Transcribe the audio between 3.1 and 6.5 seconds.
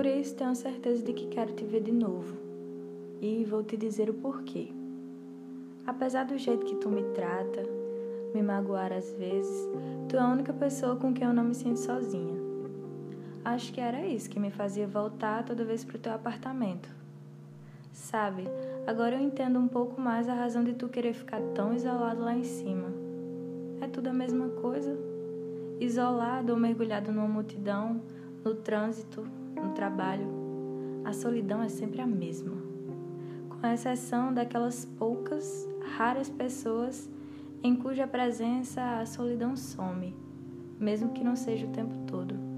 E vou te dizer o porquê. Apesar do